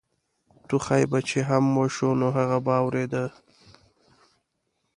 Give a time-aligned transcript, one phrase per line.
[0.67, 3.25] ټوخی به چې هم وشو نو هغوی به اورېده.